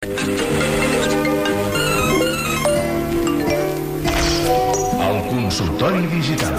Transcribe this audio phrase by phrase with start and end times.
[0.00, 0.08] El
[5.28, 6.56] consultori digital.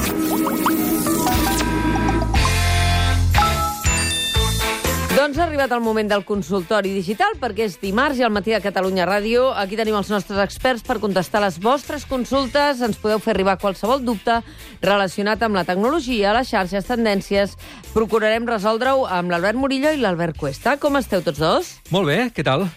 [5.15, 8.61] Doncs ha arribat el moment del consultori digital perquè és dimarts i al matí de
[8.61, 9.47] Catalunya Ràdio.
[9.57, 12.85] Aquí tenim els nostres experts per contestar les vostres consultes.
[12.85, 14.37] Ens podeu fer arribar qualsevol dubte
[14.85, 17.57] relacionat amb la tecnologia, les xarxes, tendències.
[17.97, 20.77] Procurarem resoldre-ho amb l'Albert Murillo i l'Albert Cuesta.
[20.77, 21.73] Com esteu tots dos?
[21.89, 22.69] Molt bé, què tal?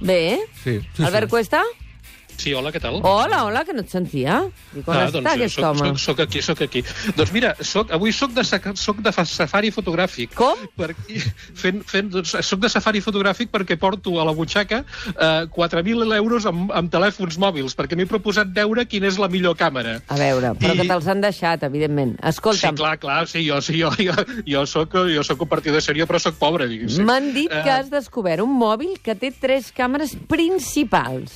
[0.00, 0.38] Bé.
[0.62, 1.30] Sí, sí, Albert sí.
[1.30, 1.62] Cuesta?
[2.36, 3.00] Sí, hola, què tal?
[3.02, 4.38] Hola, hola, que no et sentia.
[4.76, 5.88] I quan ah, està doncs aquest soc, home?
[5.88, 6.82] soc, soc aquí, soc aquí.
[7.16, 8.44] Doncs mira, soc, avui soc de,
[8.76, 10.34] soc de fa- safari fotogràfic.
[10.36, 10.60] Com?
[10.76, 10.90] Per,
[11.56, 16.46] fent, fent, doncs, soc de safari fotogràfic perquè porto a la butxaca eh, 4.000 euros
[16.50, 19.96] amb, amb telèfons mòbils, perquè m'he proposat veure quina és la millor càmera.
[20.12, 22.14] A veure, però I- que te'ls han deixat, evidentment.
[22.20, 24.12] Sí, Escolta'm, clar, clar, sí, jo, sí, jo, jo,
[24.46, 27.04] jo, soc, jo soc un partidor seriós, però soc pobre, diguéssim.
[27.08, 31.32] m'han dit que Eh, has descobert un mòbil que té tres càmeres principals.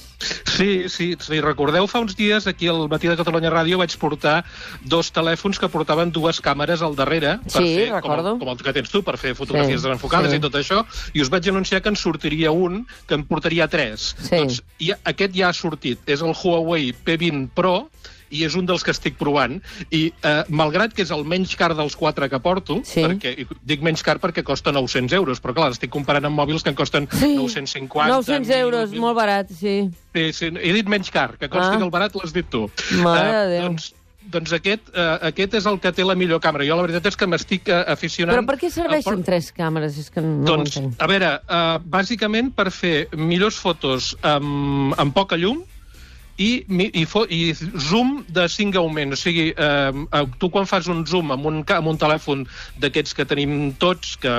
[0.51, 4.42] Sí, sí, sí, recordeu fa uns dies aquí al matí de Catalunya Ràdio vaig portar
[4.84, 8.34] dos telèfons que portaven dues càmeres al darrere per Sí, fer, recordo.
[8.37, 10.37] com, el, com el que tens tu, per fer fotografies Sí, desenfocades sí.
[10.37, 10.82] i tot això,
[11.15, 14.15] i us vaig anunciar que en sortiria un que en portaria tres.
[14.18, 14.37] Sí.
[14.37, 17.88] Doncs ja, aquest ja ha sortit, és el Huawei P20 Pro,
[18.30, 21.73] i és un dels que estic provant, i eh, malgrat que és el menys car
[21.76, 23.02] dels quatre que porto, Sí.
[23.02, 26.70] perquè dic menys car perquè costa 900 euros, però clar, estic comparant amb mòbils que
[26.70, 27.34] en costen Sí.
[27.37, 28.09] 950...
[28.09, 29.90] 900 euros, 1.000, molt barat, sí.
[30.14, 31.78] Sí, sí, he dit menys car, que consti Ah.
[31.78, 32.68] que el barat l'has dit tu.
[33.02, 33.62] Mare Eh, de Déu.
[33.68, 33.95] Doncs,
[34.30, 36.62] doncs aquest, uh, aquest és el que té la millor càmera.
[36.68, 38.37] Jo la veritat és que m'estic uh, aficionant...
[38.38, 39.96] Però per què serveixen por- tres càmeres?
[39.98, 45.37] És que no Doncs, a veure, uh, bàsicament per fer millors fotos amb, amb poca
[45.40, 45.65] llum,
[46.41, 46.49] i,
[46.96, 49.19] i, fo, i zoom de 5 augments.
[49.19, 52.46] O sigui, eh, eh, tu quan fas un zoom amb un, amb un telèfon
[52.80, 54.33] d'aquests que tenim tots, que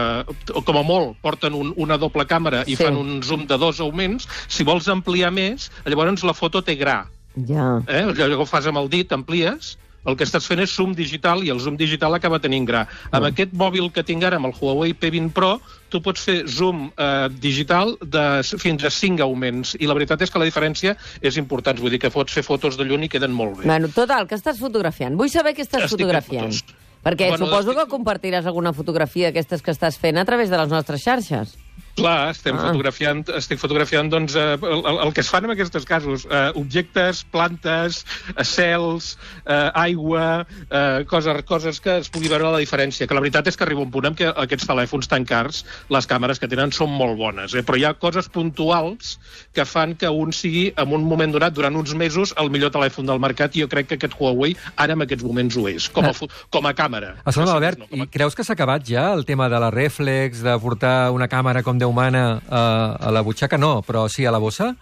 [0.65, 2.83] com a molt porten un, una doble càmera i Sí.
[2.83, 7.03] fan un zoom de dos augments, si vols ampliar més, llavors la foto té gra.
[7.47, 7.81] Ja.
[7.87, 8.03] Eh?
[8.09, 11.43] Allò que ho fas amb el dit, amplies, el que estàs fent és zoom digital
[11.45, 12.85] i el zoom digital acaba tenint gra.
[13.11, 15.53] Amb aquest mòbil que tinc ara, amb el Huawei P20 Pro,
[15.91, 18.25] tu pots fer zoom eh, digital de
[18.61, 22.01] fins a 5 augments i la veritat és que la diferència és important, vull dir
[22.01, 23.67] que pots fer fotos de lluny i queden molt bé.
[23.69, 25.19] Bueno, total, que estàs fotografiant.
[25.19, 26.63] Vull saber què estàs Estic fotografiant.
[27.01, 30.69] Perquè Bueno, suposo que compartiràs alguna fotografia d'aquestes que estàs fent a través de les
[30.69, 31.55] nostres xarxes.
[31.95, 32.61] Clar, estem Ah.
[32.61, 32.67] ah.
[32.71, 36.25] fotografiant, estic fotografiant doncs, eh, el, el, el que es fan en aquests casos.
[36.29, 42.59] Eh, objectes, plantes, eh, cels, eh, aigua, eh, coses, coses que es pugui veure la
[42.61, 43.07] diferència.
[43.07, 46.07] Que la veritat és que arriba un punt en què aquests telèfons tan cars, les
[46.07, 47.53] càmeres que tenen són molt bones.
[47.55, 47.63] Eh?
[47.63, 49.17] Però hi ha coses puntuals
[49.53, 53.05] que fan que un sigui, en un moment donat, durant uns mesos, el millor telèfon
[53.05, 56.05] del mercat, i jo crec que aquest Huawei ara en aquests moments ho és, com
[56.07, 57.15] a, fo- com a càmera.
[57.25, 59.71] Escolta, Albert, no, com i a- creus que s'ha acabat ja el tema de la
[59.71, 62.61] reflex, de portar una càmera com Déu mana a,
[63.01, 63.57] a la butxaca?
[63.57, 64.75] No, però sí a la bossa?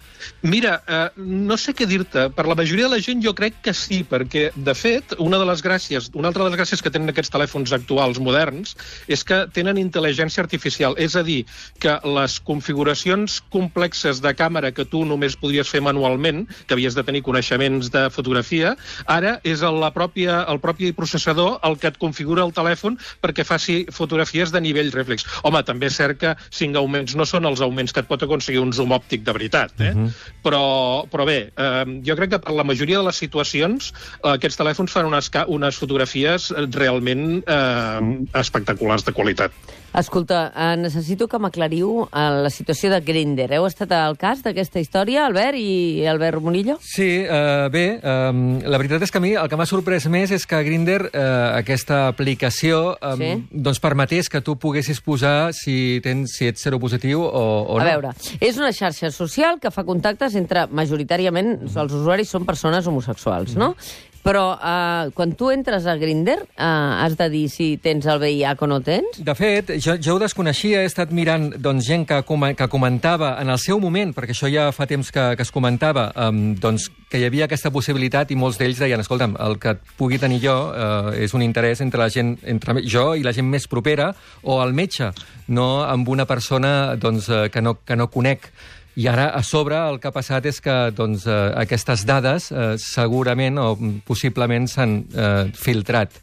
[0.43, 2.25] Mira, eh, no sé què dir-te.
[2.35, 5.47] Per la majoria de la gent jo crec que sí, perquè, de fet, una de
[5.47, 8.75] les gràcies, una altra de les gràcies que tenen aquests telèfons actuals moderns
[9.07, 10.97] és que tenen intel·ligència artificial.
[10.99, 11.45] És a dir,
[11.79, 17.05] que les configuracions complexes de càmera que tu només podries fer manualment, que havies de
[17.07, 18.75] tenir coneixements de fotografia,
[19.07, 23.85] ara és la pròpia, el propi processador el que et configura el telèfon perquè faci
[23.95, 25.27] fotografies de nivell reflex.
[25.47, 28.61] Home, també és cert que 5 augments no són els augments que et pot aconseguir
[28.63, 29.93] un zoom òptic de veritat, eh?
[29.93, 30.31] Uh -huh.
[30.43, 30.63] però,
[31.11, 34.91] però bé, eh, jo crec que per la majoria de les situacions eh, aquests telèfons
[34.91, 39.51] fan unes, unes fotografies realment eh, espectaculars de qualitat.
[39.93, 43.47] Escolta, eh, necessito que m'aclariu eh, la situació de Grindr.
[43.57, 46.75] Heu estat al cas d'aquesta història, Albert i Albert Murillo?
[46.85, 48.33] Sí, eh, bé, eh,
[48.69, 51.23] la veritat és que a mi el que m'ha sorprès més és que Grindr, eh,
[51.57, 53.47] aquesta aplicació, eh, Sí.
[53.51, 57.89] doncs permetés que tu poguessis posar si, tens, si ets seropositiu o, o A no.
[57.89, 63.55] veure, és una xarxa social que fa contactes entre, majoritàriament, els usuaris són persones homosexuals,
[63.55, 63.75] no?
[64.23, 68.65] Però eh, quan tu entres a Grindr, eh, has de dir si tens el VIH
[68.65, 69.21] o no tens?
[69.23, 73.35] De fet, jo, jo ho desconeixia, he estat mirant doncs, gent que, com, que comentava
[73.41, 76.89] en el seu moment, perquè això ja fa temps que, que es comentava, um, doncs,
[77.09, 80.57] que hi havia aquesta possibilitat i molts d'ells deien, escolta'm, el que pugui tenir jo
[80.69, 84.11] eh, és un interès entre la gent, entre jo i la gent més propera
[84.43, 85.09] o el metge,
[85.47, 88.51] no amb una persona doncs, que, no, que no conec.
[88.99, 92.73] I ara, a sobre, el que ha passat és que doncs, eh, aquestes dades eh,
[92.83, 93.69] segurament o
[94.07, 96.17] possiblement s'han eh, filtrat.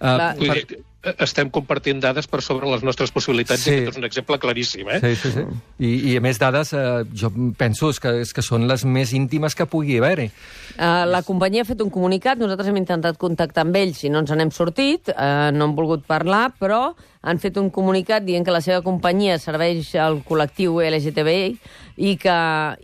[0.00, 0.62] Vull per...
[1.06, 3.70] eh, estem compartint dades per sobre les nostres possibilitats, Sí.
[3.70, 5.00] i aquest és un exemple claríssim, eh?
[5.00, 5.46] Sí, sí, sí.
[5.78, 9.12] I, I a més dades, eh, jo penso és que, és que són les més
[9.16, 10.30] íntimes que pugui haver-hi.
[10.76, 14.20] Uh, la companyia ha fet un comunicat, nosaltres hem intentat contactar amb ells i no
[14.20, 16.90] ens n'hem sortit, uh, no han volgut parlar, però
[17.26, 21.56] han fet un comunicat dient que la seva companyia serveix al col·lectiu LGTBI
[21.96, 22.36] i que,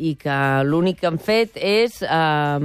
[0.02, 2.56] i que l'únic que han fet és uh,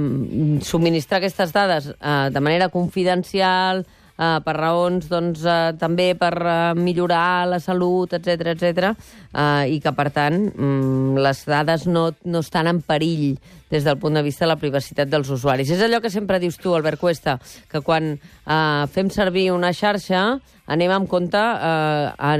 [0.64, 3.84] subministrar aquestes dades uh, de manera confidencial,
[4.18, 9.78] uh, per raons doncs, uh, també per uh, millorar la salut, etc etc, uh, i
[9.80, 13.38] que, per tant, mm, les dades no, no estan en perill
[13.70, 15.70] des del punt de vista de la privacitat dels usuaris.
[15.70, 17.38] És allò que sempre dius tu, Albert Cuesta,
[17.70, 20.38] que quan uh, fem servir una xarxa
[20.68, 22.32] anem amb compte uh, a,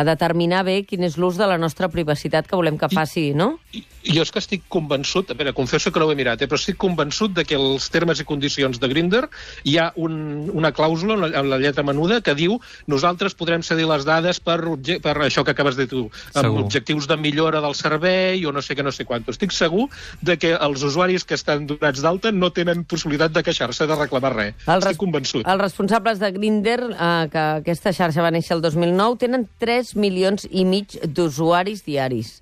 [0.00, 3.54] a determinar bé quin és l'ús de la nostra privacitat que volem que faci, no?
[3.72, 6.48] I, jo és que estic convençut, a veure, confesso que no ho he mirat, eh,
[6.48, 9.26] però estic convençut de que els termes i condicions de Grindr
[9.68, 12.56] hi ha un, una clàusula en la, en la lletra menuda que diu
[12.88, 14.58] nosaltres podrem cedir les dades per,
[15.04, 16.62] per això que acabes de dir tu, amb Segur.
[16.64, 19.26] objectius de millora del servei o no sé què, no sé quant.
[19.28, 19.88] Estic segur
[20.24, 24.32] de que els usuaris que estan donats d'alta no tenen possibilitat de queixar-se, de reclamar
[24.34, 24.54] res.
[24.66, 25.44] El res- Estic convençut.
[25.46, 30.48] Els responsables de Grindr, eh, que aquesta xarxa va néixer el 2009, tenen 3 milions
[30.48, 32.38] i mig d'usuaris diaris.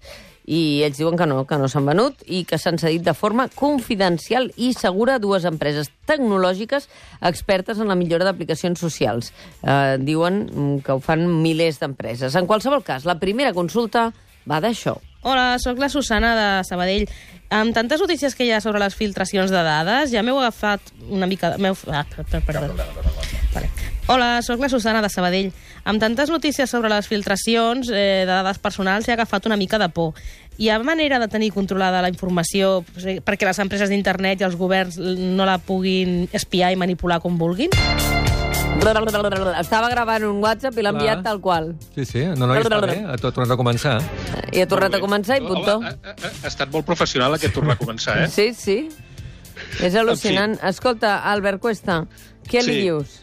[0.47, 3.49] I ells diuen que no, que no s'han venut i que s'han cedit de forma
[3.51, 6.87] confidencial i segura a dues empreses tecnològiques
[7.27, 9.33] expertes en la millora d'aplicacions socials.
[9.67, 12.39] Eh, diuen mm, que ho fan milers d'empreses.
[12.39, 14.13] En qualsevol cas, la primera consulta
[14.47, 14.95] va d'això.
[15.27, 17.09] Hola, sóc la Susana de Sabadell.
[17.51, 21.27] Amb tantes notícies que hi ha sobre les filtracions de dades, ja m'heu agafat una
[21.27, 21.57] mica...
[21.59, 23.26] Ah, per, per, perdó.
[24.09, 25.49] Hola, sóc la Susana de Sabadell.
[25.85, 29.89] Amb tantes notícies sobre les filtracions eh, de dades personals he agafat una mica de
[29.91, 30.15] por.
[30.63, 34.55] Hi ha manera de tenir controlada la informació sigui, perquè les empreses d'internet i els
[34.57, 37.75] governs no la puguin espiar i manipular com vulguin?
[38.77, 41.73] Estava gravant un WhatsApp i l'ha enviat tal qual.
[41.97, 43.97] Sí, sí, no, no, ja està bé, ha tornat a començar.
[44.55, 45.81] I ha tornat a començar i puntó.
[45.83, 48.31] Ha, ha, ha estat molt professional aquest tornar a començar, eh?
[48.31, 48.79] Sí, sí.
[49.83, 50.61] És al·lucinant.
[50.69, 52.05] Escolta, Albert Cuesta,
[52.47, 52.83] què li Sí.
[52.87, 53.23] dius?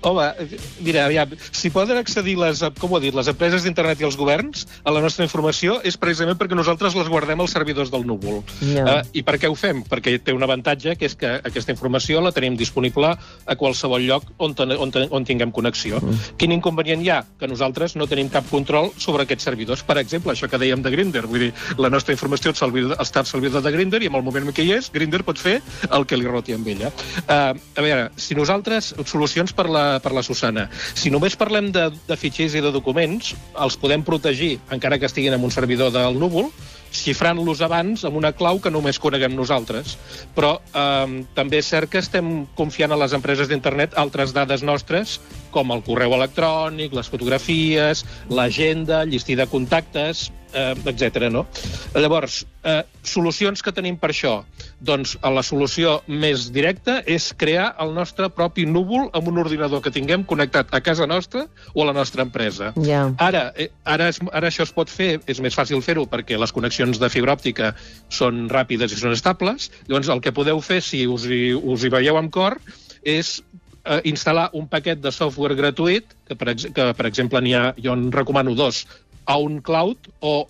[0.01, 0.25] Home,
[0.81, 4.17] mira, aviam, si poden accedir les, com ho ha dit, les empreses d'internet i els
[4.17, 8.41] governs a la nostra informació és precisament perquè nosaltres les guardem als servidors del núvol.
[8.65, 8.85] Ja.
[8.85, 9.83] Uh, I per què ho fem?
[9.85, 14.25] Perquè té un avantatge, que és que aquesta informació la tenim disponible a qualsevol lloc
[14.41, 16.01] on, ten, on, ten, on tinguem connexió.
[16.01, 16.33] Mm.
[16.41, 17.21] Quin inconvenient hi ha?
[17.37, 19.85] Que nosaltres no tenim cap control sobre aquests servidors.
[19.85, 23.61] Per exemple, això que dèiem de Grindr, vull dir, la nostra informació està al servidor
[23.61, 25.59] de Grindr i en el moment en què hi és, Grindr pot fer
[25.91, 26.89] el que li roti amb ella.
[27.27, 31.89] Uh, a veure, si nosaltres, solucions per la, per la Susana, si només parlem de,
[32.07, 36.19] de fitxers i de documents, els podem protegir, encara que estiguin en un servidor del
[36.19, 36.51] núvol,
[36.91, 39.95] xifrant-los abans amb una clau que només coneguem nosaltres.
[40.35, 45.19] Però eh, també és cert que estem confiant a les empreses d'internet altres dades nostres,
[45.55, 51.29] com el correu electrònic, les fotografies, l'agenda, llistí de contactes, eh, etc.
[51.31, 51.45] No?
[51.95, 54.33] Llavors, eh, solucions que tenim per això?
[54.79, 59.83] Doncs eh, la solució més directa és crear el nostre propi núvol amb un ordinador
[59.83, 62.73] que tinguem connectat a casa nostra o a la nostra empresa.
[62.85, 63.07] Ja.
[63.17, 66.53] Ara, eh, ara, es, ara això es pot fer, és més fàcil fer-ho perquè les
[66.55, 67.73] connexions de fibra òptica
[68.09, 69.71] són ràpides i són estables.
[69.87, 72.57] Llavors, el que podeu fer, si us hi, us hi veieu amb cor,
[73.01, 73.39] és
[73.85, 77.95] eh, instal·lar un paquet de software gratuït, que per, que per exemple n'hi ha, jo
[77.97, 78.85] en recomano dos,
[79.25, 80.47] OwnCloud o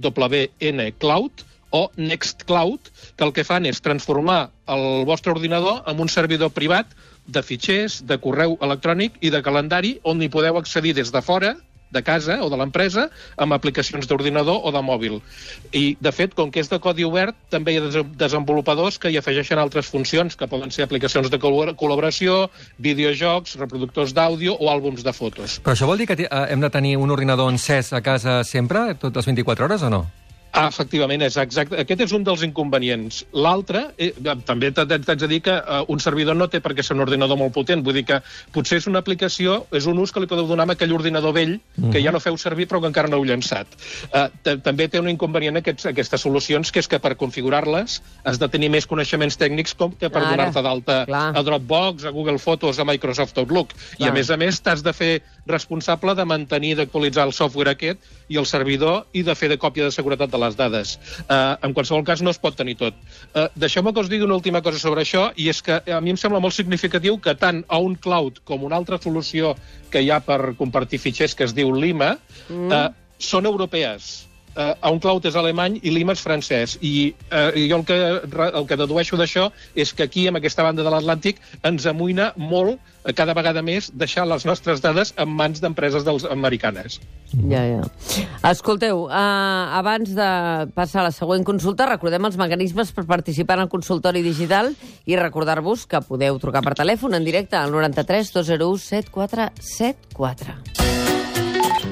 [0.00, 2.80] WN Cloud o Nextcloud,
[3.16, 6.90] que el que fan és transformar el vostre ordinador en un servidor privat
[7.30, 11.54] de fitxers, de correu electrònic i de calendari on hi podeu accedir des de fora
[11.90, 15.20] de casa o de l'empresa amb aplicacions d'ordinador o de mòbil.
[15.72, 19.10] I, de fet, com que és de codi obert, també hi ha des- desenvolupadors que
[19.10, 22.48] hi afegeixen altres funcions, que poden ser aplicacions de col- col·laboració,
[22.78, 25.58] videojocs, reproductors d'àudio o àlbums de fotos.
[25.64, 28.94] Però això vol dir que eh, hem de tenir un ordinador encès a casa sempre,
[28.94, 30.06] totes les 24 hores, o no?
[30.52, 31.76] Ah, efectivament, és exacte.
[31.78, 33.20] Aquest és un dels inconvenients.
[33.32, 34.10] L'altre, eh,
[34.44, 37.38] també t'haig de dir que eh, un servidor no té per què ser un ordinador
[37.38, 37.84] molt potent.
[37.86, 38.18] Vull dir que
[38.52, 41.60] potser és una aplicació, és un ús que li podeu donar amb aquell ordinador vell
[41.92, 43.66] que ja no feu servir però que encara no heu llançat.
[44.12, 48.38] Eh, ta- també té un inconvenient aquests, aquestes solucions, que és que per configurar-les has
[48.38, 51.04] de tenir més coneixements tècnics com que per donar-te d'alta
[51.38, 53.72] a Dropbox, a Google Photos, a Microsoft Outlook.
[53.94, 54.10] I Clar.
[54.10, 57.98] a més a més t'has de fer responsable de mantenir i d'actualitzar el software aquest
[58.30, 60.94] i el servidor i de fer de còpia de seguretat de les dades.
[61.26, 62.96] Uh, en qualsevol cas no es pot tenir tot.
[63.34, 66.14] Uh, Deixeu-me que us digui una última cosa sobre això i és que a mi
[66.14, 69.56] em sembla molt significatiu que tant a un cloud com una altra solució
[69.90, 72.14] que hi ha per compartir fitxers que es diu Lima
[72.48, 72.70] mm.
[72.70, 72.88] uh,
[73.20, 76.78] són europees eh, Uncloud és alemany i Lima és francès.
[76.80, 77.98] I eh, jo el que,
[78.48, 82.78] el que dedueixo d'això és que aquí, en aquesta banda de l'Atlàntic, ens amoïna molt,
[83.04, 87.00] eh, cada vegada més, deixar les nostres dades en mans d'empreses dels americanes.
[87.50, 87.82] Ja, ja.
[88.50, 89.12] Escolteu, uh,
[89.78, 90.30] abans de
[90.74, 94.74] passar a la següent consulta, recordem els mecanismes per participar en el consultori digital
[95.06, 100.79] i recordar-vos que podeu trucar per telèfon en directe al 93 201 7474.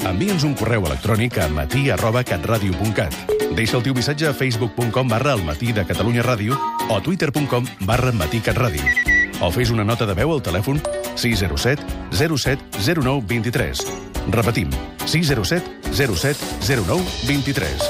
[0.07, 3.15] Envia'ns un correu electrònic a matí arroba catradio.cat.
[3.57, 8.13] Deixa el teu missatge a facebook.com barra el matí de Catalunya Ràdio o twitter.com barra
[8.13, 8.85] matí catradio.
[9.41, 10.83] O fes una nota de veu al telèfon
[11.17, 12.59] 607 07
[13.03, 13.83] 09 23.
[14.31, 14.71] Repetim,
[15.07, 16.39] 607 07
[16.87, 17.89] 09 23.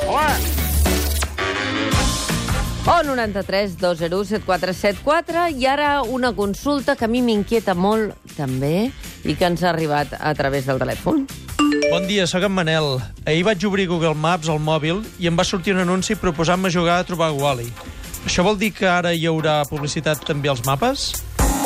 [2.89, 8.89] O 93 201 7474 i ara una consulta que a mi m'inquieta molt també
[9.29, 11.27] i que ens ha arribat a través del telèfon.
[11.69, 12.97] Bon dia, sóc en Manel.
[13.29, 16.97] Ahir vaig obrir Google Maps al mòbil i em va sortir un anunci proposant-me jugar
[17.01, 17.69] a trobar Wally.
[18.25, 21.11] Això vol dir que ara hi haurà publicitat també als mapes?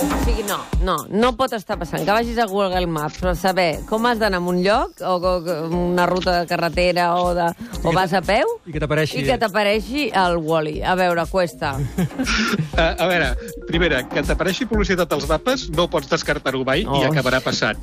[0.03, 3.69] O sigui, no, no, no pot estar passant que vagis a Google Maps per saber
[3.89, 5.33] com has d'anar a un lloc, o o
[5.79, 7.47] una ruta de carretera, o, de,
[7.85, 9.21] o vas a peu, I que t'apareixi...
[9.21, 10.81] i que t'apareixi el Wally.
[10.83, 11.75] A veure, cuesta.
[11.79, 13.31] Uh, a veure,
[13.69, 16.99] primera, que t'apareixi publicitat als mapes no pots descartar-ho mai Oh.
[16.99, 17.79] i acabarà passant.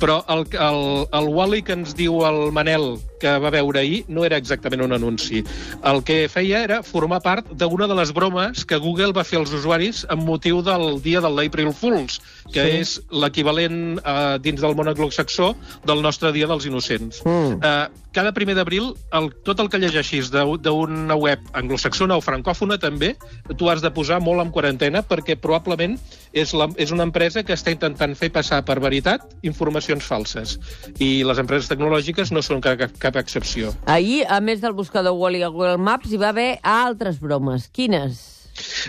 [0.00, 4.26] Però el, el, el Wally que ens diu el Manel que va veure ahir no
[4.28, 5.42] era exactament un anunci.
[5.90, 9.54] El que feia era formar part d'una de les bromes que Google va fer als
[9.56, 12.20] usuaris amb motiu del dia del l'April Fools,
[12.52, 12.80] que sí.
[12.84, 15.54] és l'equivalent eh, dins del món anglosaxó
[15.88, 17.22] del nostre Dia dels Innocents.
[17.24, 17.58] Mm.
[17.64, 22.78] Eh, cada primer d'abril, el, tot el que llegeixis d'u- d'una web anglosaxona o francòfona
[22.80, 23.14] també,
[23.58, 25.98] tu has de posar molt en quarantena perquè probablement
[26.32, 30.56] és, la, és una empresa que està intentant fer passar per veritat informacions falses.
[30.98, 33.74] I les empreses tecnològiques no són cap, cap excepció.
[33.86, 37.68] Ahir, a més del buscador Wally a Google Maps, hi va haver altres bromes.
[37.74, 38.30] Quines?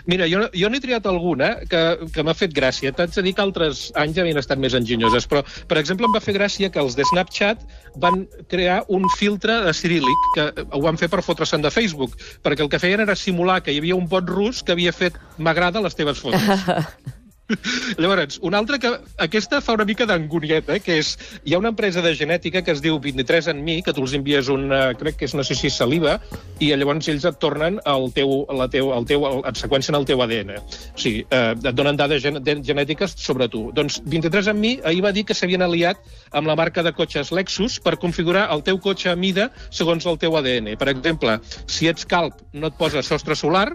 [0.06, 1.82] Mira, jo, jo n'he triat alguna que,
[2.14, 2.94] que m'ha fet gràcia.
[2.96, 6.24] T'haig de dir que altres anys havien estat més enginyoses, però, per exemple, em va
[6.24, 7.66] fer gràcia que els de Snapchat
[8.06, 12.66] van crear un filtre de ciríl·lic, que ho van fer per fotre-se'n de Facebook, perquè
[12.66, 15.84] el que feien era simular que hi havia un bot rus que havia fet m'agrada
[15.86, 16.46] les teves fotos.
[18.02, 18.92] Llavors, una altra que...
[19.22, 21.14] Aquesta fa una mica d'angonieta, que és...
[21.46, 24.16] Hi ha una empresa de genètica que es diu 23 en mi, que tu els
[24.18, 24.82] envies una...
[24.98, 26.18] Crec que és, no sé si saliva,
[26.60, 28.34] i llavors ells et tornen el teu...
[28.56, 30.56] La teu, el teu el, et seqüencien el teu ADN.
[30.58, 33.68] O sigui, eh, et donen dades gen, genètiques sobre tu.
[33.76, 36.02] Doncs 23 en mi ahir va dir que s'havien aliat
[36.34, 40.18] amb la marca de cotxes Lexus per configurar el teu cotxe a mida segons el
[40.22, 40.74] teu ADN.
[40.82, 41.38] Per exemple,
[41.68, 43.70] si ets calp, no et posa sostre solar,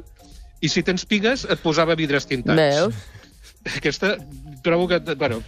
[0.60, 2.58] i si tens pigues, et posava vidres tintats.
[2.58, 3.19] Veus?
[3.68, 4.14] Aquesta
[4.64, 5.00] trobo que...
[5.16, 5.40] Bueno,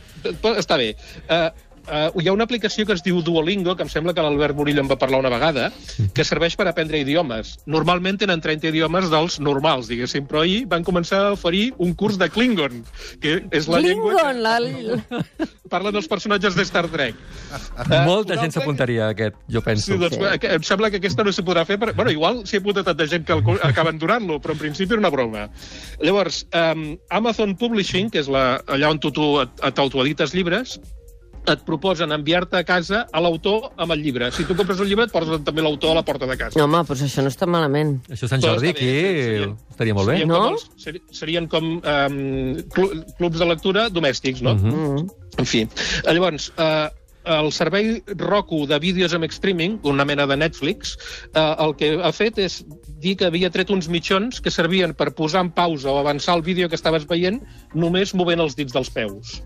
[0.57, 0.93] està bé.
[1.29, 1.49] Uh,
[1.89, 4.83] uh, hi ha una aplicació que es diu Duolingo, que em sembla que l'Albert Murillo
[4.85, 5.71] en va parlar una vegada,
[6.15, 7.57] que serveix per aprendre idiomes.
[7.67, 12.19] Normalment tenen 30 idiomes dels normals, diguéssim, però ahir van començar a oferir un curs
[12.21, 12.83] de Klingon,
[13.23, 14.59] que és la llengua Klingon, la...
[15.39, 17.17] que parla dels personatges de Star Trek.
[18.05, 19.93] Molta una gent s'apuntaria a aquest, jo penso.
[19.93, 20.47] Sí, doncs, Sí.
[20.53, 21.79] em sembla que aquesta no s'hi podrà fer.
[21.81, 21.93] Per...
[21.97, 23.43] Bueno, igual s'hi apunta tanta gent que el...
[23.65, 25.47] acaben donant-lo, però en principi era una broma.
[26.03, 28.61] Llavors, um, Amazon Publishing, que és la...
[28.67, 30.77] allà on tu, tu et- et autoedites llibres,
[31.47, 34.29] et proposen enviar-te a casa a l'autor amb el llibre.
[34.31, 36.59] Si tu compres un llibre, et posen també l'autor a la porta de casa.
[36.59, 37.97] No, home, doncs això no està malament.
[38.09, 40.15] Això Sant Però Jordi, està aquí, bé, serien- estaria molt bé.
[40.21, 40.39] Serien No?
[40.45, 44.55] com, els, seri- serien com um, clu- clubs de lectura domèstics, no?
[44.55, 44.73] Mhm.
[45.03, 45.11] Mm.
[45.39, 45.67] En fi,
[46.07, 46.89] llavors, eh,
[47.25, 50.97] el servei Roku de vídeos amb streaming, una mena de Netflix,
[51.35, 52.63] eh, el que ha fet és
[53.03, 56.43] dir que havia tret uns mitjons que servien per posar en pausa o avançar el
[56.43, 57.43] vídeo que estaves veient
[57.75, 59.41] només movent els dits dels peus.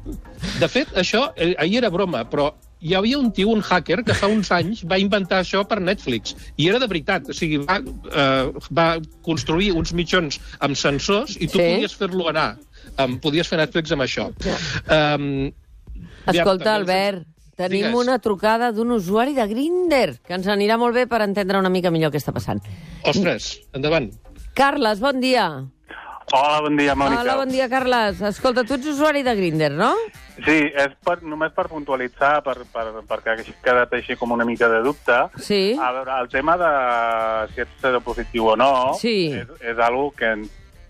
[0.61, 4.15] De fet, això eh, ahir era broma, però hi havia un tio, un hacker, que
[4.15, 6.37] fa uns anys va inventar això per Netflix.
[6.57, 7.31] I era de veritat.
[7.33, 8.89] O sigui, va, eh, va
[9.25, 11.65] construir uns mitjons amb sensors i tu Sí.
[11.65, 12.59] podies fer-lo anar.
[12.99, 14.29] Um, podies fer Netflix amb això.
[14.89, 15.53] Um,
[16.27, 17.95] Escolta, Albert, tenim Digues.
[18.05, 21.91] una trucada d'un usuari de Grinder, que ens anirà molt bé per entendre una mica
[21.91, 22.61] millor què està passant.
[23.05, 24.11] Ostres, endavant.
[24.57, 25.49] Carles, bon dia.
[26.33, 27.21] Hola, bon dia, Mònica.
[27.23, 28.21] Hola, bon dia, Carles.
[28.21, 29.93] Escolta, tu ets usuari de Grinder, no?
[30.45, 34.67] Sí, és per, només per puntualitzar, per, per, perquè ha quedat així com una mica
[34.69, 35.21] de dubte.
[35.39, 35.77] Sí.
[35.81, 36.71] A veure, el tema de
[37.55, 39.31] si ets seropositiu o no Sí.
[39.39, 40.33] és, és algo que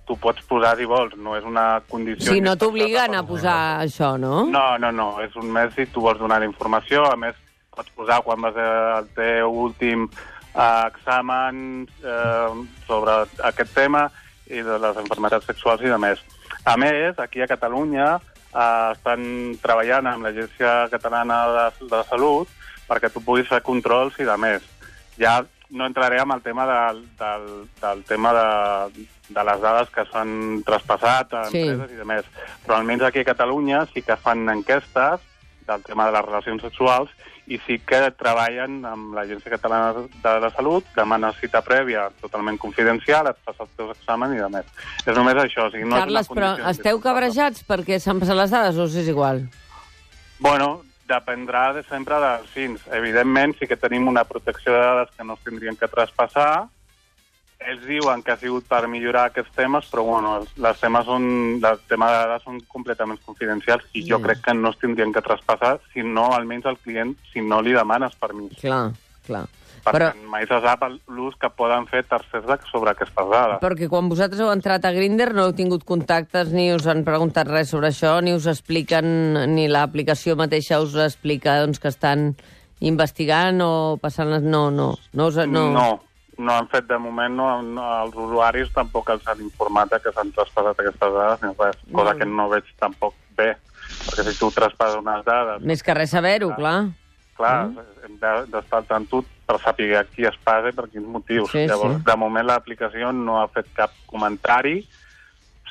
[0.06, 2.30] tu pots posar si vols, no és una condició...
[2.30, 4.44] Si no t'obliguen a posar això, no?
[4.50, 7.34] No, no, no, és un mes si tu vols donar la informació, a més
[7.76, 13.18] pots posar quan vas al teu últim eh, examen eh, sobre
[13.50, 14.06] aquest tema
[14.46, 16.22] i de les enfermedats sexuals i de més.
[16.64, 19.26] A més, aquí a Catalunya eh, estan
[19.62, 22.54] treballant amb l'Agència Catalana de, de Salut
[22.86, 24.64] perquè tu puguis fer controls i de més.
[25.18, 27.46] Ja no entraré en el tema del, del,
[27.82, 31.62] del tema de, de les dades que s'han traspassat a Sí.
[31.62, 32.24] empreses i demés.
[32.64, 35.20] Però almenys aquí a Catalunya sí que fan enquestes
[35.66, 37.10] del tema de les relacions sexuals
[37.46, 43.28] i sí que treballen amb l'Agència Catalana de la Salut, demanes cita prèvia totalment confidencial,
[43.30, 44.66] et fas els teus exàmens i demés.
[45.06, 45.66] És només això.
[45.66, 49.48] O sigui, no Carles, però esteu cabrejats perquè s'han passat les dades o és igual?
[50.38, 52.80] Bueno, dependrà de sempre dels fins.
[52.92, 56.66] Evidentment, sí que tenim una protecció de dades que no tindrien que traspassar.
[57.58, 61.24] Ells diuen que ha sigut per millorar aquests temes, però bueno, els, les temes són,
[61.64, 64.22] el tema de dades són completament confidencials i jo Mm.
[64.22, 67.72] crec que no es tindrien que traspassar si no, almenys al client, si no li
[67.72, 68.52] demanes permís.
[68.60, 68.92] Clar,
[69.26, 69.46] clar.
[69.86, 73.60] Perquè Però, mai se sap l'ús que poden fer tercers sobre aquestes dades.
[73.62, 77.46] perquè quan vosaltres heu entrat a Grindr no heu tingut contactes ni us han preguntat
[77.46, 82.34] res sobre això, ni us expliquen, ni l'aplicació mateixa us explica doncs, que estan
[82.80, 84.42] investigant o passant les...
[84.42, 85.70] No, no, no, us, no.
[85.70, 86.00] no,
[86.38, 90.12] no han fet de moment, no, no, els usuaris tampoc els han informat de que
[90.12, 92.18] s'han traspassat aquestes dades ni res, cosa Mm.
[92.18, 93.56] que no veig tampoc bé,
[94.06, 96.88] perquè si tu traspasses unes dades, Més que res saber-ho, clar.
[97.36, 97.78] clar, Mm.
[98.04, 99.06] hem de- d'estar al tant
[99.46, 101.50] per saber qui es paga i per quins motius.
[101.50, 102.02] Sí, Llavors, sí.
[102.04, 104.86] de moment l'aplicació no ha fet cap comentari,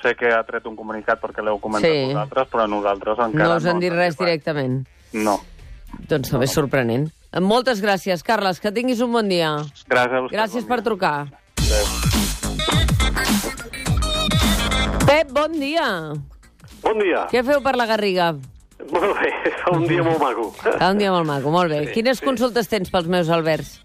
[0.02, 2.06] sé que ha tret un comunicat perquè l'heu comentat Sí.
[2.14, 4.88] vosaltres, però nosaltres encara No us han dit res directament.
[5.14, 5.40] No.
[6.08, 7.10] Doncs també és sorprenent.
[7.42, 8.60] Moltes gràcies, Carles.
[8.64, 9.52] Que tinguis un bon dia.
[9.92, 10.36] Gràcies a vostè.
[10.38, 10.86] Gràcies bon per dia.
[10.90, 11.16] trucar.
[11.60, 11.86] Adéu.
[15.06, 15.88] Pep, bon dia.
[16.82, 17.26] Bon dia.
[17.32, 18.34] Què feu per la Garriga?
[18.92, 19.32] Molt bé,
[19.64, 20.50] fa un dia molt maco.
[20.62, 21.82] Fa un dia molt maco, molt bé.
[21.94, 23.80] Quines consultes tens pels meus Alberts?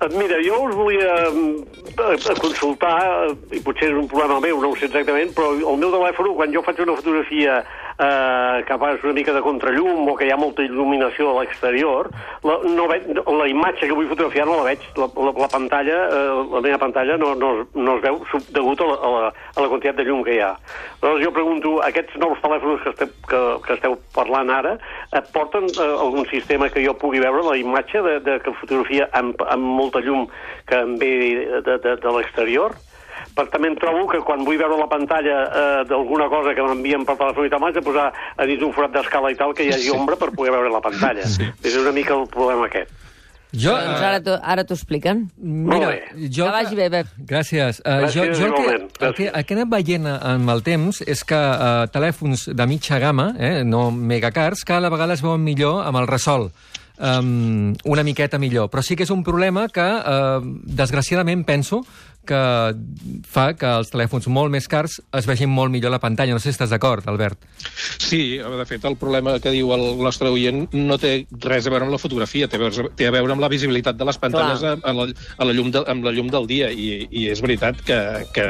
[0.00, 1.62] Eh, Mira, jo us volia mm,
[1.98, 5.80] eh, consultar, eh, i potser és un problema meu, no ho sé exactament, però el
[5.80, 7.58] meu telèfon, quan jo faig una fotografia
[7.98, 12.10] eh, que fa una mica de contrallum o que hi ha molta il·luminació a l'exterior,
[12.46, 14.86] la, no veig, la imatge que vull fotografiar no la veig.
[14.98, 18.20] La, la, la pantalla, eh, la meva pantalla no, no, no es veu
[18.54, 20.52] degut a la, a, la, a la quantitat de llum que hi ha.
[21.02, 24.76] Llavors jo pregunto, aquests nous telèfons que esteu, que, que esteu parlant ara,
[25.10, 29.10] eh, porten eh, algun sistema que jo pugui veure la imatge de, de que fotografia
[29.18, 30.28] amb, amb molta llum
[30.68, 31.12] que em ve
[31.64, 32.76] de, de, de l'exterior?
[33.38, 37.14] També em trobo que quan vull veure la pantalla eh, d'alguna cosa que m'envien per
[37.18, 39.74] telèfon i tal, m'haig de posar a dins un forat d'escala i tal que hi
[39.74, 41.26] hagi ombra per poder veure la pantalla.
[41.26, 42.90] És una mica el problema aquest.
[43.48, 45.22] Jo, Doncs ara t'ho ara t'ho expliquen.
[45.40, 46.44] Mira, jo...
[46.44, 47.12] Que vagi bé, Pep.
[47.30, 47.78] Gràcies.
[47.80, 48.74] Uh, Gràcies, jo, jo el, que,
[49.06, 52.66] el, que, el que he anat veient amb el temps és que uh, telèfons de
[52.68, 56.50] mitja gamma, eh, no megacars, cada vegada es veuen millor amb el resol.
[56.98, 58.72] Um, una miqueta millor.
[58.72, 61.84] Però sí que és un problema que, uh, desgraciadament, penso
[62.28, 62.40] que
[63.28, 66.34] fa que els telèfons molt més cars es vegin molt millor a la pantalla.
[66.36, 67.46] No sé si estàs d'acord, Albert.
[67.98, 71.12] Sí, de fet, el problema que diu el nostre oient no té
[71.44, 73.98] res a veure amb la fotografia, té a veure, té a veure amb la visibilitat
[73.98, 76.70] de les pantalles a, a, la, a la llum de, amb la llum del dia,
[76.70, 77.98] i, i és veritat que,
[78.36, 78.48] que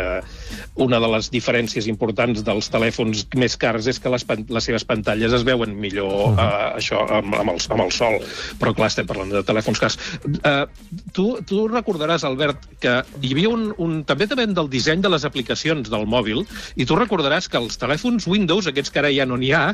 [0.78, 5.34] una de les diferències importants dels telèfons més cars és que les, les seves pantalles
[5.34, 8.18] es veuen millor uh, això amb, amb, el, amb el sol,
[8.60, 9.98] però clar, estem parlant de telèfons cars.
[10.42, 10.66] Uh,
[11.14, 14.02] tu, tu recordaràs, Albert, que hi havia un, un...
[14.08, 16.44] També depèn del disseny de les aplicacions del mòbil,
[16.76, 19.64] i tu recordaràs que els telèfons Windows, aquests que ara ja no n'hi ha,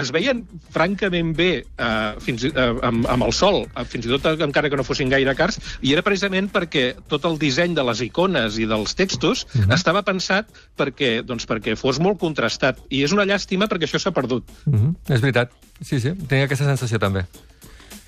[0.00, 4.28] es veien francament bé uh, fins, uh, amb, amb el sol, uh, fins i tot
[4.30, 7.84] uh, encara que no fossin gaire cars, i era precisament perquè tot el disseny de
[7.90, 12.80] les icones i dels textos estava pensat perquè, doncs, perquè fos molt contrastat.
[12.90, 14.44] I és una llàstima perquè això s'ha perdut.
[14.66, 15.14] Mm -hmm.
[15.14, 15.52] És veritat.
[15.82, 17.26] Sí, sí, tenia aquesta sensació també.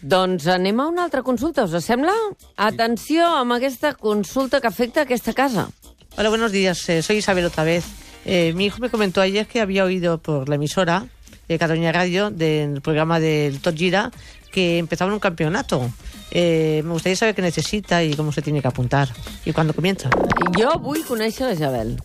[0.02, 2.14] Doncs anem a una altra consulta, us sembla?
[2.56, 5.68] Atenció amb aquesta consulta que afecta aquesta casa.
[6.16, 6.88] Hola, buenos días.
[6.88, 7.84] Eh, soy Isabel otra vez.
[8.24, 11.06] Eh, mi hijo me comentó ayer que había oído por la emisora
[11.48, 14.10] de Cataluña Radio del programa del Tot Gira
[14.50, 15.90] que empezaban un campeonato.
[16.30, 19.08] Eh, me gustaría saber qué necesita y cómo se tiene que apuntar
[19.44, 20.10] y cuándo comienza.
[20.56, 21.96] Jo vull conèixer la Isabel.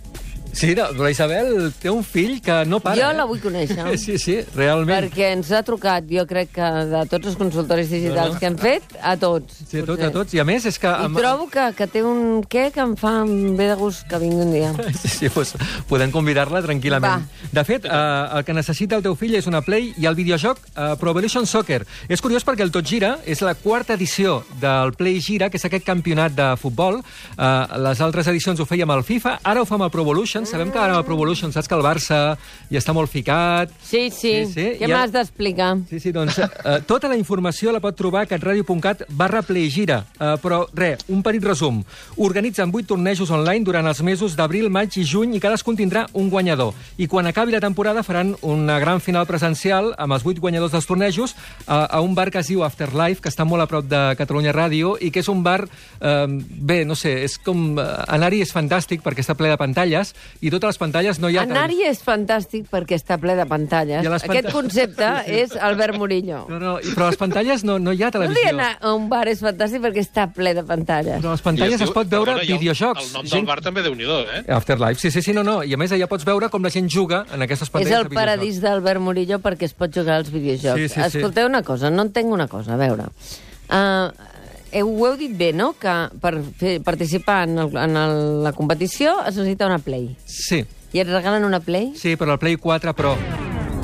[0.55, 2.95] Sí, no, la Isabel té un fill que no para.
[2.95, 3.17] Jo eh?
[3.17, 3.83] la vull conèixer.
[4.05, 5.07] Sí, sí, realment.
[5.07, 8.39] Perquè ens ha trucat, jo crec que de tots els consultoris digitals No, no.
[8.39, 9.57] que han fet, a tots.
[9.67, 10.35] Sí, a tots, a tots.
[10.37, 10.87] I a més és que...
[10.87, 14.45] I trobo que, que té un què que em fa bé de gust que vingui
[14.45, 14.71] un dia.
[14.95, 15.55] Sí, sí, doncs
[15.89, 17.25] podem convidar-la tranquil·lament.
[17.25, 17.49] Va.
[17.55, 20.61] De fet, eh, el que necessita el teu fill és una Play i el videojoc
[20.71, 21.81] eh, Pro Evolution Soccer.
[22.07, 25.67] És curiós perquè el Tot Gira és la quarta edició del Play Gira, que és
[25.67, 27.01] aquest campionat de futbol.
[27.01, 27.51] Eh,
[27.85, 30.71] les altres edicions ho fèiem al FIFA, ara ho fem al Pro Evolution, Evolution, sabem
[30.71, 32.37] que ara el Pro Evolution, saps que el Barça
[32.69, 33.71] hi està molt ficat.
[33.81, 34.45] Sí, sí.
[34.45, 35.71] Sí, sí, Què m'has d'explicar?
[35.89, 36.47] Sí, sí, doncs uh,
[36.85, 40.03] tota la informació la pot trobar a catradio.cat barra playgira.
[40.19, 41.81] Uh, però, res, un petit resum.
[42.21, 46.29] Organitzen vuit tornejos online durant els mesos d'abril, maig i juny i cadascun tindrà un
[46.29, 46.73] guanyador.
[46.97, 50.85] I quan acabi la temporada faran una gran final presencial amb els vuit guanyadors dels
[50.89, 54.03] tornejos a, a un bar que es diu Afterlife, que està molt a prop de
[54.19, 57.77] Catalunya Ràdio i que és un bar, eh, bé, no sé, és com...
[57.79, 61.37] eh, Anar-hi és fantàstic perquè està ple de pantalles i totes les pantalles no hi
[61.37, 61.43] ha...
[61.47, 64.03] Anar-hi és fantàstic perquè està ple de pantalles.
[64.03, 66.45] I a les Aquest concepte és Albert Murillo.
[66.49, 68.41] No, no, i- però les pantalles no, no hi ha No televisió.
[68.43, 71.21] li anar a un bar és fantàstic perquè està ple de pantalles.
[71.23, 73.05] Però les pantalles es pot veure perdona, i el- videojocs.
[73.07, 74.43] El nom Gent- del bar també déu nhi eh?
[74.53, 75.63] Afterlife, sí, sí, sí, no, no.
[75.63, 78.03] I a més allà pots veure com la gent juga en aquestes És pantalles el
[78.03, 78.25] de videojocs.
[78.25, 80.79] paradís d'Albert Murillo perquè es pot jugar als videojocs.
[80.81, 81.17] Sí, sí, sí.
[81.17, 83.05] Escolteu una cosa, no entenc una cosa, a veure.
[83.65, 84.11] Uh,
[84.75, 88.51] heu, ho heu dit bé, no?, que per fer, participar en, el, en el, la
[88.53, 90.09] competició es necessita una Play.
[90.27, 91.93] Sí, I et regalen una Play?
[91.95, 93.15] sí, però el Play 4 Pro,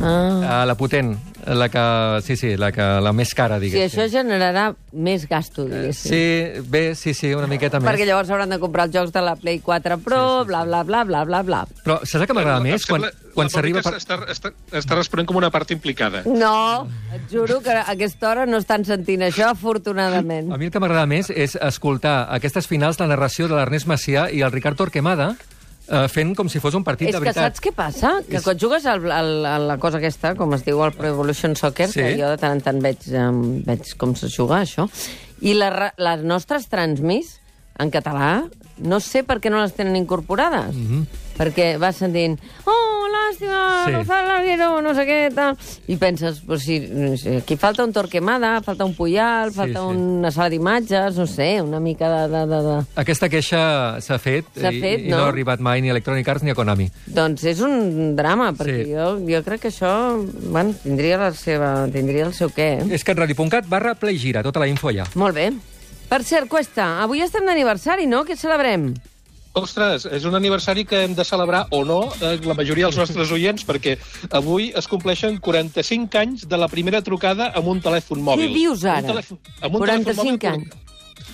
[0.03, 0.63] Ah.
[0.63, 1.15] uh, la potent,
[1.47, 1.81] la que,
[2.25, 3.99] sí, sí, la, que, la més cara, Sí, diguéssim.
[4.01, 6.11] això generarà més gasto, diguéssim.
[6.11, 7.89] Sí, bé, sí, sí, una miqueta més.
[7.89, 10.47] Perquè llavors hauran de comprar els jocs de la Play 4 Pro, Sí, sí, sí.
[10.47, 11.61] bla, bla, bla, bla, bla, bla.
[11.85, 12.85] Però saps el que m'agrada més?
[12.85, 13.81] Quan, quan s'arriba...
[13.85, 13.93] Per...
[13.97, 16.23] Està, està, està responent com una part implicada.
[16.25, 20.51] No, et juro que a aquesta hora no estan sentint això, afortunadament.
[20.53, 24.29] A mi el que m'agrada més és escoltar aquestes finals de narració de l'Ernest Macià
[24.31, 25.33] i el Ricard Torquemada
[25.91, 27.51] eh, fent com si fos un partit És de que veritat.
[27.51, 28.13] saps què passa?
[28.29, 31.07] Que És- quan jugues al, al, a la cosa aquesta, com es diu el Pro
[31.11, 31.99] Evolution Soccer, Sí.
[31.99, 34.87] que jo de tant en tant veig, um, veig com se juga, això,
[35.41, 37.37] i la, les nostres transmis,
[37.79, 40.75] en català, no sé per què no les tenen incorporades.
[40.75, 41.05] Mhm.
[41.37, 42.90] Perquè vas sentint, oh,
[43.31, 43.91] làstima, Sí.
[43.91, 43.95] sí.
[43.95, 45.55] no fa l'Alguero, no sé què, tal...
[45.87, 46.77] I penses, pues, si,
[47.39, 49.85] aquí falta un Torquemada, falta un Puyal, Sí, falta sí.
[49.95, 52.27] una sala d'imatges, no sé, una mica de...
[52.35, 52.75] de, de, de...
[53.01, 53.63] Aquesta queixa
[54.03, 55.23] s'ha fet, i, fet, i no no?
[55.25, 56.89] ha arribat mai ni a Electronic Arts ni a Konami.
[57.07, 58.91] Doncs és un drama, perquè Sí.
[58.93, 59.91] jo, jo crec que això
[60.51, 62.69] bueno, tindria, la seva, tindria el seu què.
[62.83, 62.87] Eh?
[62.95, 65.07] És catradio.cat barra playgira, tota la info allà.
[65.15, 65.51] Molt bé.
[66.11, 68.25] Per cert, Cuesta, avui estem d'aniversari, no?
[68.27, 68.89] Què celebrem?
[69.53, 73.31] Ostres, és un aniversari que hem de celebrar o no, eh, la majoria dels nostres
[73.35, 73.97] oients, perquè
[74.31, 78.47] avui es compleixen 45 anys de la primera trucada amb un telèfon mòbil.
[78.47, 79.01] Què dius ara?
[79.03, 80.87] Un telèfon, amb un 45 telèfon mòbil anys.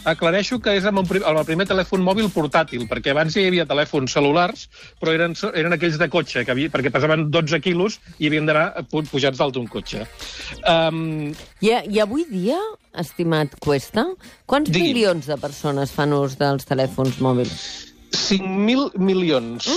[0.08, 3.42] Aclareixo que és amb, un, prim- amb el primer telèfon mòbil portàtil, perquè abans ja
[3.44, 4.68] hi havia telèfons cel·lulars,
[5.02, 8.86] però eren, eren aquells de cotxe, que havia, perquè pesaven 12 quilos i havien d'anar
[8.90, 10.06] pu- pujats dalt d'un cotxe.
[10.64, 12.58] Um, I, I avui dia,
[12.98, 14.08] estimat Cuesta,
[14.48, 14.88] quants Digui'm.
[14.96, 17.87] milions de persones fan ús dels telèfons mòbils?
[18.18, 19.70] 5.000 milions.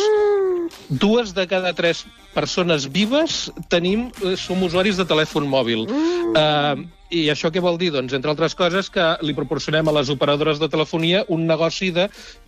[0.90, 5.86] Dues de cada tres persones vives tenim, eh, som usuaris de telèfon mòbil.
[6.30, 7.90] Uh, I això què vol dir?
[7.90, 12.04] Doncs, entre altres coses, que li proporcionem a les operadores de telefonia un negoci de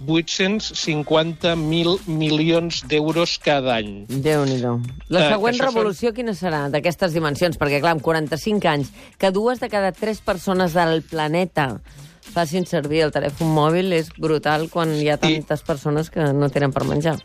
[0.07, 4.07] 850.000 milions d'euros cada any.
[4.07, 4.76] Déu-n'hi-do.
[5.11, 7.59] La Eh, següent revolució quina serà d'aquestes dimensions?
[7.59, 11.81] Perquè, clar, amb 45 anys, que dues de cada tres persones del planeta
[12.22, 16.72] facin servir el telèfon mòbil és brutal quan hi ha tantes persones que no tenen
[16.72, 17.18] per menjar.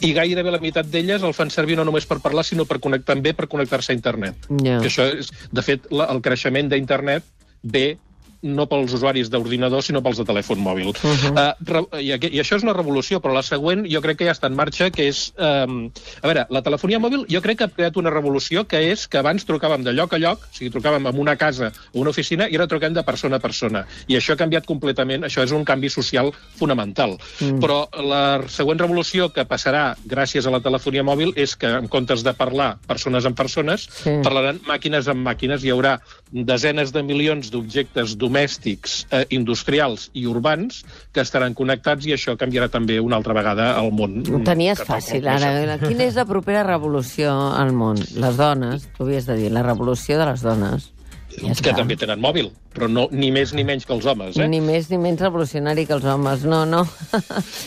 [0.00, 3.14] I gairebé la meitat d'elles el fan servir no només per parlar, sinó per connectar,
[3.14, 4.48] també per connectar-se a internet.
[4.64, 4.78] Ja.
[4.80, 7.26] Que això és, de fet, la, el creixement d'internet
[7.62, 7.98] ve
[8.42, 10.88] no pels usuaris d'ordinador, sinó pels de telèfon mòbil.
[10.88, 11.82] Uh -huh.
[11.82, 14.46] uh, i, I això és una revolució, però la següent jo crec que ja està
[14.46, 15.32] en marxa, que és...
[15.36, 15.90] Um,
[16.22, 19.18] a veure, la telefonia mòbil jo crec que ha creat una revolució, que és que
[19.18, 22.48] abans trucàvem de lloc a lloc, o sigui, trucàvem en una casa o una oficina,
[22.48, 23.86] i ara truquem de persona a persona.
[24.08, 27.18] I això ha canviat completament, això és un canvi social fonamental.
[27.40, 27.60] Mm.
[27.60, 32.22] Però la següent revolució que passarà gràcies a la telefonia mòbil és que, en comptes
[32.22, 34.10] de parlar persones amb persones, Sí.
[34.22, 36.00] parlaran màquines amb màquines, hi haurà
[36.30, 42.70] desenes de milions d'objectes domèstics, eh, industrials i urbans que estaran connectats i això canviarà
[42.70, 44.20] també una altra vegada el món.
[44.30, 45.78] Ho tenies fàcil, ara.
[45.82, 47.98] Quina és la propera revolució al món?
[48.14, 50.90] Les dones, tu havies de dir, la revolució de les dones.
[51.38, 54.36] Ja que també tenen mòbil, però no, ni més ni menys que els homes.
[54.36, 54.48] Eh?
[54.50, 56.84] Ni més ni menys revolucionari que els homes, no, no.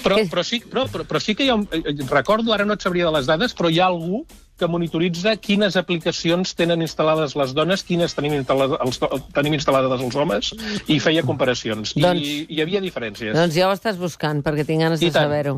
[0.03, 1.59] Però, però, sí, però, però, però sí que hi ha...
[1.61, 4.25] Un, eh, eh, recordo, ara no et sabria de les dades, però hi ha algú
[4.59, 8.99] que monitoritza quines aplicacions tenen instal·lades les dones, quines tenim instal·lades els,
[9.33, 10.51] tenim instal·lades els homes,
[10.85, 11.95] i feia comparacions.
[11.97, 13.33] Doncs- I hi havia diferències.
[13.33, 15.57] Doncs ja ho estàs buscant, perquè tinc ganes I de saber-ho.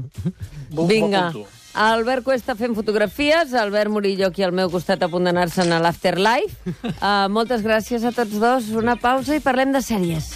[0.88, 1.28] Vinga.
[1.76, 6.72] Albert Cuesta fent fotografies, Albert Murillo aquí al meu costat a punt d'anar-se'n a l'Afterlife.
[6.96, 8.72] Uh, moltes gràcies a tots dos.
[8.80, 10.32] Una pausa i parlem de sèries.